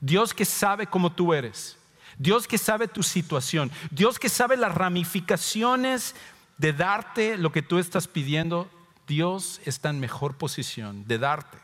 [0.00, 1.76] Dios que sabe cómo tú eres,
[2.18, 6.14] Dios que sabe tu situación, Dios que sabe las ramificaciones
[6.58, 8.70] de darte lo que tú estás pidiendo,
[9.06, 11.58] Dios está en mejor posición de darte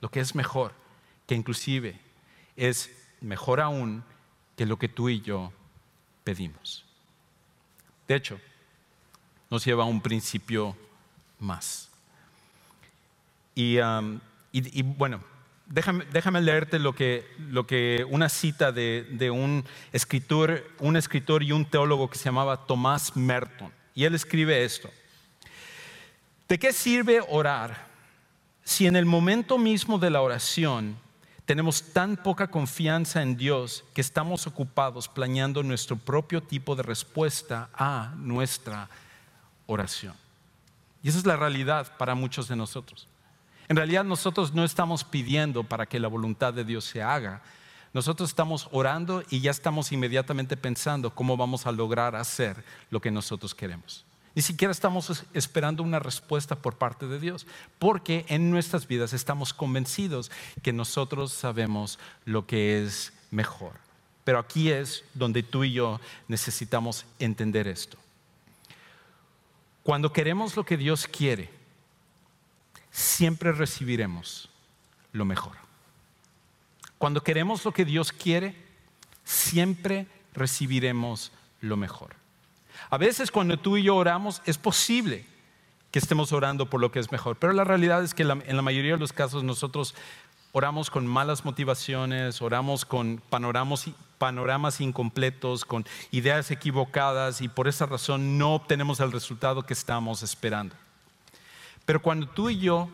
[0.00, 0.72] lo que es mejor,
[1.26, 1.98] que inclusive
[2.56, 4.04] es mejor aún
[4.56, 5.52] que lo que tú y yo
[6.24, 6.84] pedimos.
[8.08, 8.40] De hecho,
[9.50, 10.76] nos lleva a un principio
[11.38, 11.88] más.
[13.54, 14.20] Y, um,
[14.96, 15.20] bueno,
[15.68, 21.64] Déjame, leerte lo que, lo que una cita de, un, escritor, un escritor y un
[21.64, 23.72] teólogo que se llamaba Tomás Merton.
[23.92, 24.90] Y él escribe esto.
[26.48, 27.88] ¿De qué sirve orar
[28.62, 30.96] si en el momento mismo de la oración
[31.44, 37.70] tenemos tan poca confianza en Dios que estamos ocupados planeando nuestro propio tipo de respuesta
[37.74, 38.88] a nuestra
[39.66, 40.14] oración?
[41.02, 43.08] Y esa es la realidad para muchos de nosotros.
[43.68, 47.42] En realidad nosotros no estamos pidiendo para que la voluntad de Dios se haga.
[47.92, 53.10] Nosotros estamos orando y ya estamos inmediatamente pensando cómo vamos a lograr hacer lo que
[53.10, 54.04] nosotros queremos.
[54.34, 57.46] Ni siquiera estamos esperando una respuesta por parte de Dios,
[57.78, 60.30] porque en nuestras vidas estamos convencidos
[60.62, 63.72] que nosotros sabemos lo que es mejor.
[64.24, 67.96] Pero aquí es donde tú y yo necesitamos entender esto.
[69.82, 71.48] Cuando queremos lo que Dios quiere,
[72.96, 74.48] siempre recibiremos
[75.12, 75.52] lo mejor.
[76.96, 78.56] Cuando queremos lo que Dios quiere,
[79.22, 81.30] siempre recibiremos
[81.60, 82.16] lo mejor.
[82.88, 85.26] A veces cuando tú y yo oramos es posible
[85.90, 88.62] que estemos orando por lo que es mejor, pero la realidad es que en la
[88.62, 89.94] mayoría de los casos nosotros
[90.52, 97.84] oramos con malas motivaciones, oramos con panoramas, panoramas incompletos, con ideas equivocadas y por esa
[97.84, 100.74] razón no obtenemos el resultado que estamos esperando.
[101.86, 102.90] Pero cuando tú y yo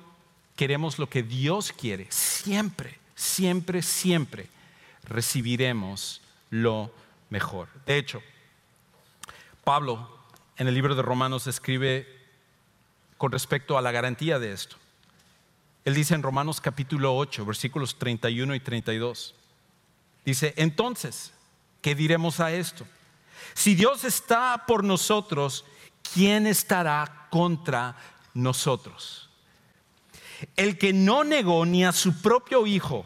[0.55, 4.48] queremos lo que Dios quiere, siempre, siempre, siempre
[5.05, 6.92] recibiremos lo
[7.31, 7.68] mejor.
[7.87, 8.22] De hecho,
[9.64, 10.18] Pablo
[10.59, 12.07] en el libro de Romanos escribe
[13.16, 14.76] con respecto a la garantía de esto.
[15.85, 19.35] Él dice en Romanos capítulo 8, versículos 31 y 32.
[20.24, 21.33] Dice, entonces,
[21.81, 22.87] ¿qué diremos a esto?
[23.55, 25.64] Si Dios está por nosotros,
[26.14, 27.96] ¿quién estará contra
[28.35, 29.29] nosotros?
[30.57, 33.05] El que no negó ni a su propio Hijo,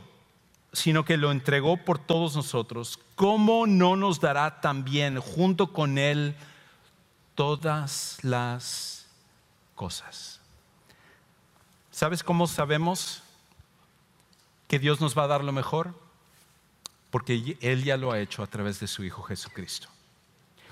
[0.73, 6.35] sino que lo entregó por todos nosotros, ¿cómo no nos dará también junto con Él
[7.35, 9.07] todas las
[9.75, 10.41] cosas?
[11.91, 13.23] ¿Sabes cómo sabemos
[14.69, 15.95] que Dios nos va a dar lo mejor?
[17.11, 19.89] Porque Él ya lo ha hecho a través de su Hijo Jesucristo.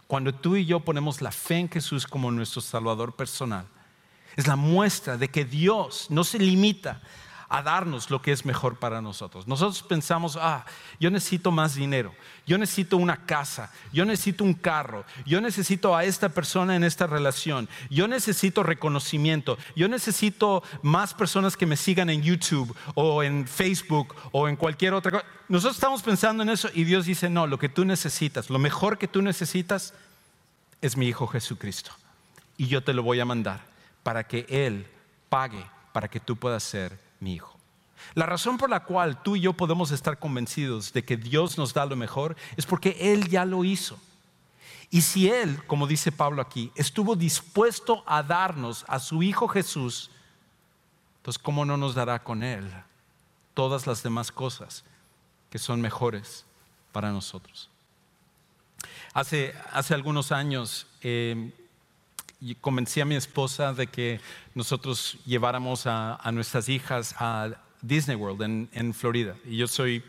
[0.06, 3.66] Cuando tú y yo ponemos la fe en Jesús como nuestro Salvador personal,
[4.36, 7.00] es la muestra de que Dios no se limita
[7.48, 9.46] a darnos lo que es mejor para nosotros.
[9.46, 10.64] Nosotros pensamos, ah,
[10.98, 12.12] yo necesito más dinero,
[12.46, 17.06] yo necesito una casa, yo necesito un carro, yo necesito a esta persona en esta
[17.06, 23.46] relación, yo necesito reconocimiento, yo necesito más personas que me sigan en YouTube o en
[23.46, 25.26] Facebook o en cualquier otra cosa.
[25.48, 28.98] Nosotros estamos pensando en eso y Dios dice, no, lo que tú necesitas, lo mejor
[28.98, 29.94] que tú necesitas
[30.80, 31.92] es mi Hijo Jesucristo.
[32.56, 33.73] Y yo te lo voy a mandar
[34.04, 34.86] para que Él
[35.28, 37.56] pague para que tú puedas ser mi hijo.
[38.14, 41.72] La razón por la cual tú y yo podemos estar convencidos de que Dios nos
[41.72, 43.96] da lo mejor es porque Él ya lo hizo.
[44.90, 50.10] Y si Él, como dice Pablo aquí, estuvo dispuesto a darnos a su Hijo Jesús,
[51.18, 52.68] entonces ¿cómo no nos dará con Él
[53.54, 54.84] todas las demás cosas
[55.48, 56.44] que son mejores
[56.90, 57.70] para nosotros?
[59.12, 61.52] Hace, hace algunos años eh,
[62.60, 64.20] convencí a mi esposa de que
[64.54, 67.50] nosotros lleváramos a, nuestras hijas a
[67.82, 69.36] Disney World en, Florida.
[69.44, 70.02] Y yo soy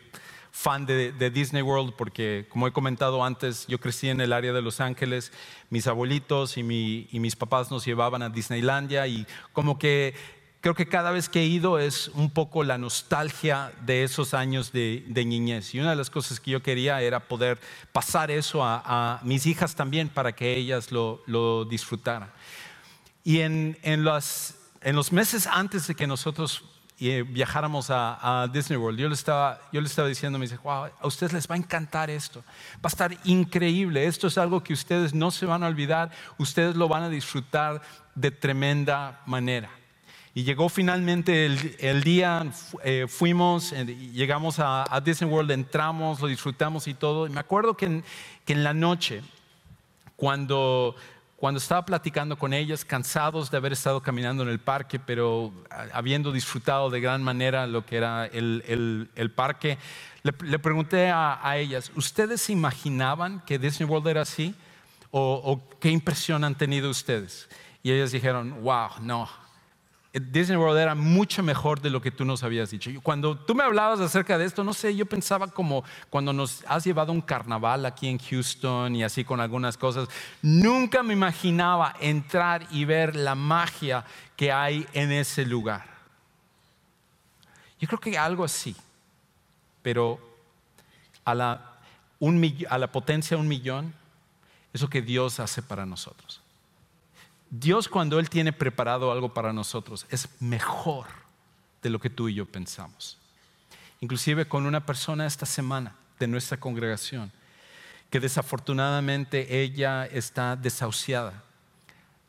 [0.52, 4.62] fan de, Disney World porque, como he comentado antes, yo crecí en el área de
[4.62, 5.32] Los Ángeles,
[5.70, 10.16] mis abuelitos y, y mis papás nos llevaban a Disneylandia y como que
[10.66, 14.72] creo que cada vez que he ido es un poco la nostalgia de esos años
[14.72, 15.76] de, niñez.
[15.76, 17.60] Y una de las cosas que yo quería era poder
[17.92, 22.32] pasar eso a, mis hijas también para que ellas lo, disfrutaran.
[23.24, 24.56] Y en, los,
[25.12, 26.64] meses antes de que nosotros
[27.00, 30.88] eh, viajáramos a, Disney World, yo le, estaba, yo le estaba diciendo, me dice, wow,
[31.00, 32.44] a ustedes les va a encantar esto,
[32.78, 36.76] va a estar increíble, esto es algo que ustedes no se van a olvidar, ustedes
[36.76, 37.84] lo van a disfrutar
[38.16, 39.70] de tremenda manera.
[40.38, 41.46] Y llegó finalmente
[41.80, 42.46] el, día,
[42.84, 47.26] eh, fuimos, eh, llegamos a, Disney World, entramos, lo disfrutamos y todo.
[47.26, 49.22] Y me acuerdo que en, la noche,
[50.18, 50.94] cuando,
[51.38, 55.54] cuando estaba platicando con ellas, cansados de haber estado caminando en el parque, pero
[55.94, 59.78] habiendo disfrutado de gran manera lo que era el, parque,
[60.24, 64.54] le, pregunté a, ellas, ¿ustedes se imaginaban que Disney World era así?
[65.12, 67.48] ¿O, ¿O qué impresión han tenido ustedes?
[67.84, 69.30] Y ellas dijeron, wow, no,
[70.18, 72.90] Disney World era mucho mejor de lo que tú nos habías dicho.
[73.04, 76.86] Cuando tú me hablabas acerca de esto, no sé, yo pensaba como cuando nos has
[76.86, 80.08] llevado un carnaval aquí en Houston y así con algunas cosas,
[80.42, 84.06] nunca me imaginaba entrar y ver la magia
[84.38, 85.86] que hay en ese lugar.
[87.78, 88.74] Yo creo que algo así,
[89.82, 90.18] pero
[91.26, 91.74] a la,
[92.70, 93.94] a la potencia un millón,
[94.72, 96.42] eso que Dios hace para nosotros.
[97.60, 101.08] Dios cuando Él tiene preparado algo para nosotros es mejor
[101.82, 103.18] de lo que tú y yo pensamos.
[104.02, 107.32] Inclusive con una persona esta semana de nuestra congregación
[108.10, 111.44] que desafortunadamente ella está desahuciada.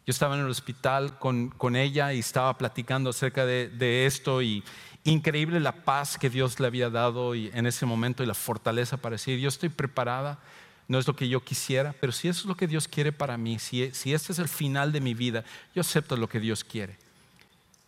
[0.07, 4.63] Yo estaba en el hospital con, ella y estaba platicando acerca de, de, esto y
[5.03, 8.97] increíble la paz que Dios le había dado y en ese momento y la fortaleza
[8.97, 10.39] para decir, yo estoy preparada
[10.89, 13.37] no es lo que yo quisiera, pero si eso es lo que Dios quiere para
[13.37, 15.45] mí, si, si este es el final de mi vida,
[15.75, 16.97] yo acepto lo que Dios quiere.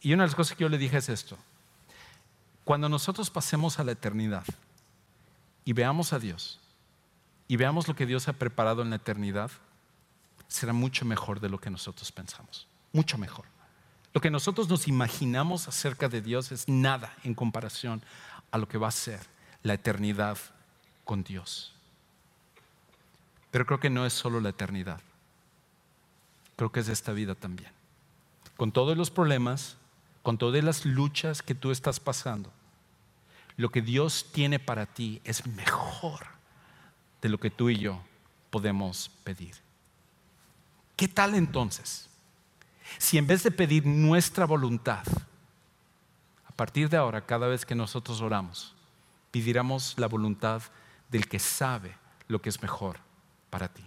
[0.00, 1.38] Y una de las cosas que yo le dije es esto.
[2.64, 4.44] Cuando nosotros pasemos a la eternidad
[5.64, 6.60] y veamos a Dios
[7.46, 9.50] y veamos lo que Dios ha preparado en la eternidad,
[10.48, 12.66] será mucho mejor de lo que nosotros pensamos.
[12.92, 13.46] Mucho mejor.
[14.12, 18.02] Lo que nosotros nos imaginamos acerca de Dios es nada en comparación
[18.50, 19.20] a lo que va a ser
[19.62, 20.38] la eternidad
[21.04, 21.74] con Dios.
[23.50, 25.00] Pero creo que no es solo la eternidad.
[26.56, 27.70] Creo que es esta vida también.
[28.56, 29.76] Con todos los problemas,
[30.22, 32.52] con todas las luchas que tú estás pasando,
[33.56, 36.26] lo que Dios tiene para ti es mejor
[37.22, 38.00] de lo que tú y yo
[38.50, 39.54] podemos pedir.
[40.96, 42.08] ¿Qué tal entonces?
[42.98, 45.04] Si en vez de pedir nuestra voluntad,
[46.46, 48.74] a partir de ahora, cada vez que nosotros oramos,
[49.30, 50.62] pidiéramos la voluntad
[51.08, 51.94] del que sabe
[52.26, 53.07] lo que es mejor
[53.50, 53.82] para ti.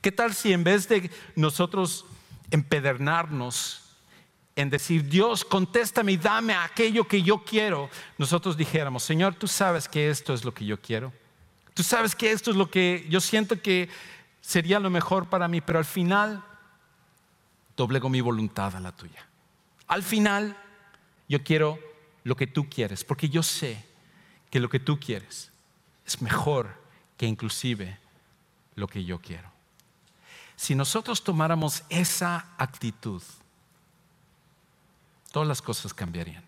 [0.00, 2.04] ¿Qué tal si en vez de nosotros
[2.50, 3.84] empedernarnos
[4.58, 9.88] en decir, Dios, contéstame y dame aquello que yo quiero, nosotros dijéramos, Señor, tú sabes
[9.88, 11.12] que esto es lo que yo quiero.
[11.74, 13.88] Tú sabes que esto es lo que yo siento que
[14.40, 16.42] sería lo mejor para mí, pero al final
[17.76, 19.28] doblego mi voluntad a la tuya.
[19.86, 20.56] Al final
[21.28, 21.78] yo quiero
[22.24, 23.84] lo que tú quieres, porque yo sé
[24.50, 25.52] que lo que tú quieres
[26.04, 26.74] es mejor
[27.16, 27.96] que inclusive
[28.78, 29.50] lo que yo quiero.
[30.56, 33.22] Si nosotros tomáramos esa actitud,
[35.30, 36.44] todas las cosas cambiarían.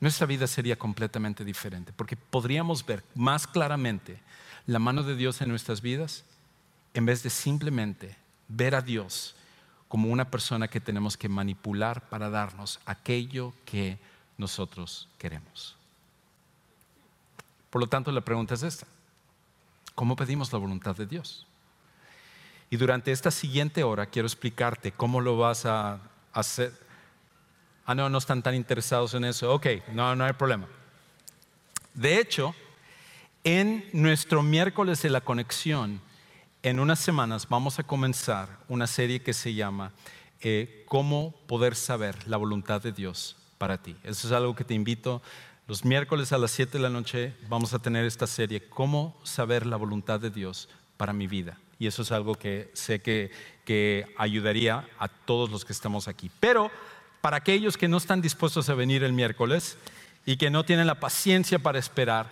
[0.00, 4.20] Nuestra vida sería completamente diferente porque podríamos ver más claramente
[4.66, 6.24] la mano de Dios en nuestras vidas
[6.94, 8.16] en vez de simplemente
[8.48, 9.34] ver a Dios
[9.88, 13.98] como una persona que tenemos que manipular para darnos aquello que
[14.38, 15.76] nosotros queremos.
[17.70, 18.86] Por lo tanto, la pregunta es esta.
[19.94, 21.46] ¿Cómo pedimos la voluntad de Dios?
[22.70, 26.00] Y durante esta siguiente hora quiero explicarte cómo lo vas a
[26.32, 26.72] hacer
[27.84, 29.52] Ah, no, no están tan interesados en eso.
[29.52, 30.68] Ok, no, no hay problema.
[31.94, 32.54] De hecho,
[33.44, 36.00] en nuestro miércoles de la conexión,
[36.62, 39.92] en unas semanas vamos a comenzar una serie que se llama
[40.40, 43.96] eh, Cómo poder saber la voluntad de Dios para ti.
[44.04, 45.22] Eso es algo que te invito.
[45.68, 49.64] Los miércoles a las 7 de la noche vamos a tener esta serie, Cómo saber
[49.64, 51.56] la voluntad de Dios para mi vida.
[51.78, 53.30] Y eso es algo que sé que,
[53.64, 56.32] que ayudaría a todos los que estamos aquí.
[56.40, 56.70] Pero
[57.20, 59.78] para aquellos que no están dispuestos a venir el miércoles
[60.26, 62.26] y que no tienen la paciencia para esperar,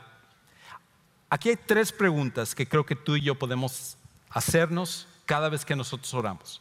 [1.29, 3.97] aquí hay tres preguntas que creo que tú y yo podemos
[4.29, 6.61] hacernos cada vez que nosotros oramos.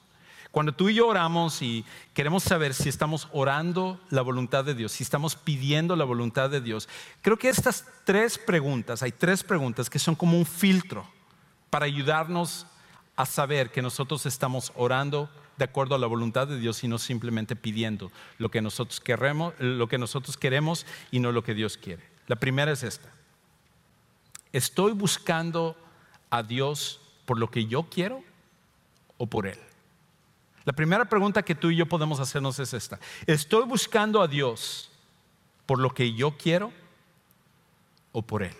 [0.51, 4.93] Cuando tú y yo oramos y queremos saber si estamos orando la voluntad de Dios,
[4.93, 6.89] si estamos pidiendo la voluntad de Dios,
[7.21, 11.07] creo que estas tres preguntas, hay tres preguntas que son como un filtro
[11.69, 12.65] para ayudarnos
[13.15, 17.55] a saber que nosotros estamos orando de acuerdo a la voluntad de Dios, sino simplemente
[17.55, 22.01] pidiendo lo que nosotros queremos, lo que nosotros queremos y no lo que Dios quiere.
[22.27, 23.09] La primera es esta.
[24.51, 25.77] ¿Estoy buscando
[26.31, 28.23] a Dios por lo que yo quiero
[29.17, 29.59] o por Él?
[30.65, 32.99] La primera pregunta que tú y yo podemos hacernos es esta.
[33.25, 34.91] ¿Estoy buscando a Dios
[35.65, 36.71] por lo que yo quiero
[38.11, 38.55] o por Él?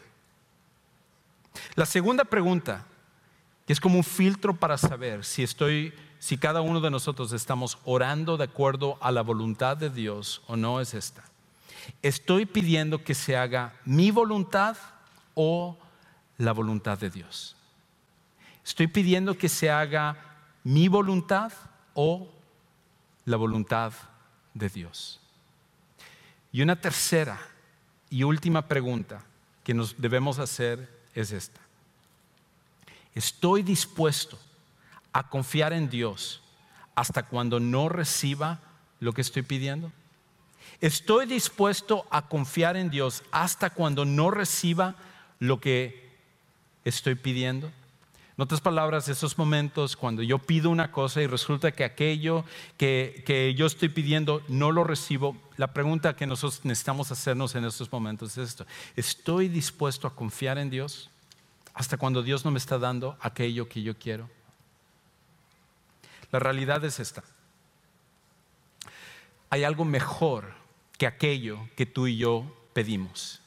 [1.75, 2.85] La segunda pregunta,
[3.65, 7.77] que es como un filtro para saber si estoy si cada uno de nosotros estamos
[7.85, 11.23] orando de acuerdo a la voluntad de Dios o no es esta.
[12.01, 14.75] Estoy pidiendo que se haga mi voluntad
[15.33, 15.77] o
[16.37, 17.55] la voluntad de Dios.
[18.65, 20.17] Estoy pidiendo que se haga
[20.63, 21.53] mi voluntad
[22.01, 22.29] o
[23.25, 23.91] la voluntad
[24.53, 25.19] de Dios.
[26.53, 27.37] Y una tercera
[28.09, 29.21] y última pregunta
[29.65, 31.59] que nos debemos hacer es esta.
[33.13, 34.39] Estoy dispuesto
[35.11, 36.41] a confiar en Dios
[36.95, 38.61] hasta cuando no reciba
[39.01, 39.91] lo que estoy pidiendo?
[40.79, 44.95] ¿Estoy dispuesto a confiar en Dios hasta cuando no reciba
[45.39, 46.09] lo que
[46.85, 47.71] estoy pidiendo?
[48.39, 52.45] En otras palabras, esos momentos cuando yo pido una cosa y resulta que aquello
[52.77, 57.65] que, que, yo estoy pidiendo no lo recibo, la pregunta que nosotros necesitamos hacernos en
[57.65, 58.65] estos momentos es esto.
[58.95, 61.09] ¿Estoy dispuesto a confiar en Dios
[61.73, 64.29] hasta cuando Dios no me está dando aquello que yo quiero?
[66.31, 67.25] La realidad es esta.
[69.49, 70.53] Hay algo mejor
[70.97, 73.41] que aquello que tú y yo pedimos.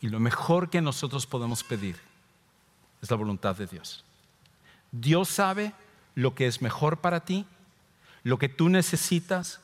[0.00, 1.96] Y lo mejor que nosotros podemos pedir
[3.02, 4.04] es la voluntad de Dios.
[4.92, 5.72] Dios sabe
[6.14, 7.46] lo que es mejor para ti,
[8.22, 9.60] lo que tú necesitas,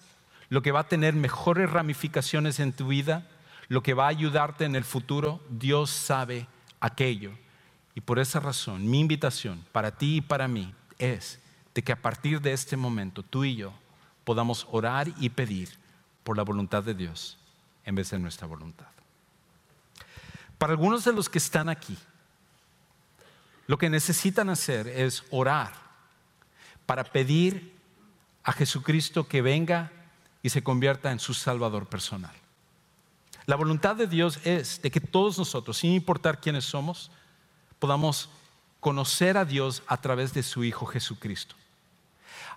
[0.48, 3.26] lo que va a tener mejores ramificaciones en tu vida,
[3.68, 5.40] lo que va a ayudarte en el futuro.
[5.50, 6.46] Dios sabe
[6.80, 7.32] aquello.
[7.94, 11.38] Y por esa razón, mi invitación para ti y para mí es
[11.74, 13.72] de que a partir de este momento tú y yo
[14.24, 15.68] podamos orar y pedir
[16.24, 17.38] por la voluntad de Dios
[17.84, 18.86] en vez de nuestra voluntad.
[20.58, 21.96] Para algunos de los que están aquí,
[23.68, 25.72] lo que necesitan hacer es orar
[26.86, 27.76] para pedir
[28.42, 29.92] a Jesucristo que venga
[30.42, 32.34] y se convierta en su Salvador personal.
[33.44, 37.10] La voluntad de Dios es de que todos nosotros, sin importar quiénes somos,
[37.78, 38.30] podamos
[38.80, 41.54] conocer a Dios a través de su Hijo Jesucristo.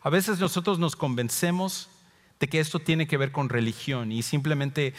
[0.04, 1.90] A veces nosotros nos convencemos
[2.40, 4.94] de que esto tiene que ver con religión y simplemente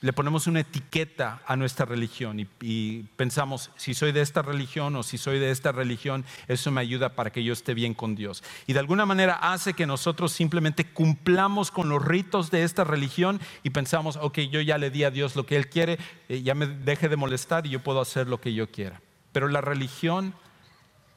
[0.00, 5.02] le ponemos una etiqueta a nuestra religión y, pensamos, si soy de esta religión o
[5.02, 8.42] si soy de esta religión, eso me ayuda para que yo esté bien con Dios.
[8.66, 13.40] Y de alguna manera hace que nosotros simplemente cumplamos con los ritos de esta religión
[13.62, 16.54] y pensamos, ok, yo ya le di a Dios lo que Él quiere, eh, ya
[16.54, 19.00] me deje de molestar y yo puedo hacer lo que yo quiera.
[19.32, 20.34] Pero la religión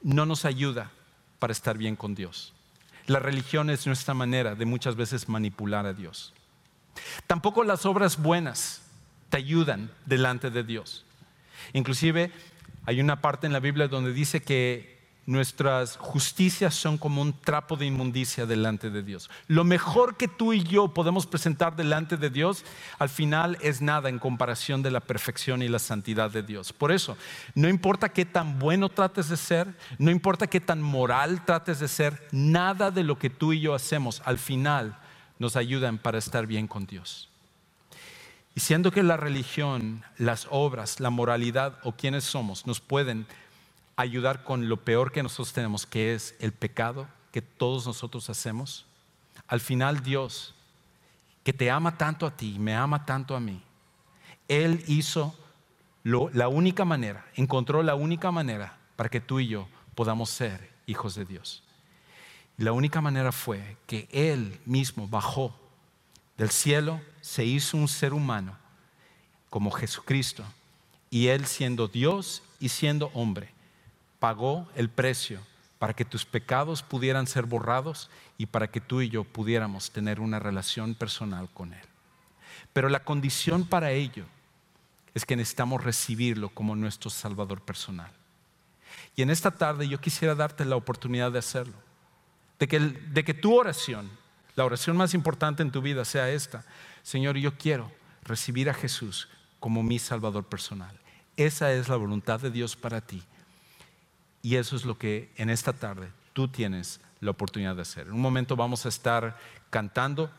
[0.02, 0.92] no nos ayuda
[1.40, 2.54] para estar bien con Dios.
[3.06, 6.34] La religión es nuestra manera de muchas veces manipular a Dios.
[7.28, 8.82] Tampoco las obras buenas
[9.30, 11.06] te ayudan delante de Dios.
[11.74, 12.32] Inclusive
[12.86, 17.76] hay una parte en la Biblia donde dice que nuestras justicias son como un trapo
[17.76, 19.30] de inmundicia delante de Dios.
[19.48, 22.64] Lo mejor que tú y yo podemos presentar delante de Dios,
[22.98, 26.72] al final es nada en comparación de la perfección y la santidad de Dios.
[26.72, 27.18] Por eso,
[27.56, 29.68] no importa qué tan bueno trates de ser,
[30.00, 33.76] no importa qué tan moral trates de ser, nada de lo que tú y yo
[33.76, 34.98] hacemos al final
[35.40, 37.30] nos ayudan para estar bien con Dios.
[38.56, 43.28] Y siendo que la religión, las obras, la moralidad o quienes somos nos pueden
[43.96, 48.86] ayudar con lo peor que nosotros tenemos, que es el pecado que todos nosotros hacemos,
[49.48, 50.56] al final Dios,
[51.44, 53.62] que te ama tanto a ti, me ama tanto a mí,
[54.48, 55.36] Él hizo
[56.04, 61.16] la única manera, encontró la única manera para que tú y yo podamos ser hijos
[61.16, 61.64] de Dios.
[62.58, 65.56] La única manera fue que Él mismo bajó
[66.38, 68.58] del cielo, se hizo un ser humano
[69.50, 70.44] como Jesucristo,
[71.10, 73.50] y Él siendo Dios y siendo hombre,
[74.20, 75.40] pagó el precio
[75.80, 80.20] para que tus pecados pudieran ser borrados y para que tú y yo pudiéramos tener
[80.20, 81.86] una relación personal con Él.
[82.74, 84.26] Pero la condición para ello
[85.14, 88.12] es que necesitamos recibirlo como nuestro Salvador personal.
[89.16, 91.87] Y en esta tarde yo quisiera darte la oportunidad de hacerlo.
[92.60, 94.10] De que, de que tu oración,
[94.56, 96.66] la oración más importante en tu vida sea esta.
[97.04, 97.92] Señor, yo quiero
[98.24, 99.30] recibir a Jesús
[99.60, 101.00] como mi Salvador personal.
[101.36, 103.24] Esa es la voluntad de Dios para ti
[104.42, 108.08] y eso es lo que en esta tarde tú tienes la oportunidad de hacer.
[108.08, 109.38] En un momento vamos a estar
[109.70, 110.32] cantando.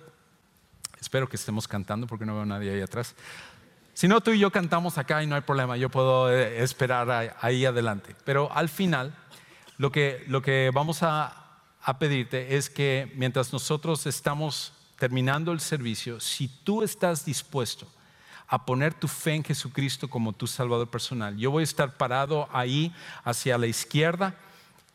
[0.98, 3.14] Espero que estemos cantando porque no veo a nadie ahí atrás.
[3.92, 5.76] Si no, tú y yo cantamos acá y no hay problema.
[5.76, 8.14] Yo puedo eh, esperar ahí adelante.
[8.24, 9.14] Pero al final,
[9.76, 11.37] lo que, lo que vamos a,
[11.82, 17.86] a pedirte es que mientras nosotros estamos terminando el servicio, si tú estás dispuesto
[18.48, 21.36] a poner tu fe en Jesucristo como tu Salvador personal.
[21.36, 24.34] Yo voy a estar parado ahí hacia la izquierda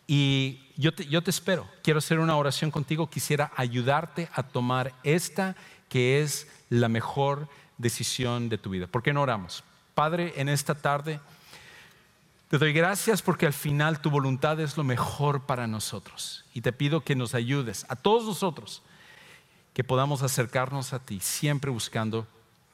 [0.07, 1.67] y yo te, yo te espero.
[1.83, 3.09] Quiero hacer una oración contigo.
[3.11, 5.55] Quisiera ayudarte a tomar esta
[5.87, 8.87] que es la mejor decisión de tu vida.
[8.87, 9.63] ¿Por qué no oramos?
[9.93, 11.19] Padre, en esta tarde
[12.53, 16.45] te doy gracias porque al final tu voluntad es lo mejor para nosotros.
[16.53, 18.83] Y te pido que nos ayudes, a todos nosotros,
[19.73, 22.27] que podamos acercarnos a ti, siempre buscando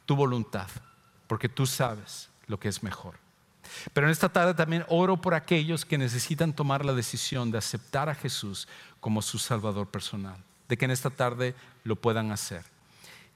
[0.05, 0.67] tu voluntad,
[1.27, 3.19] porque tú sabes lo que es mejor.
[3.93, 8.09] Pero en esta tarde también oro por aquellos que necesitan tomar la decisión de aceptar
[8.09, 8.67] a Jesús
[8.99, 11.55] como su Salvador personal, de que en esta tarde
[11.85, 12.65] lo puedan hacer.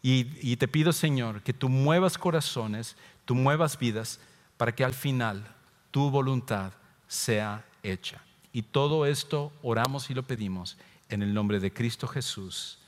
[0.01, 4.19] Y, te pido, Señor, que tú muevas corazones, tú muevas vidas,
[4.57, 5.47] para que al final
[5.93, 6.73] tu voluntad
[7.07, 8.19] sea hecha.
[8.51, 10.75] Y todo esto oramos y lo pedimos
[11.07, 12.79] en el nombre de Cristo Jesús.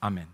[0.00, 0.28] Amén.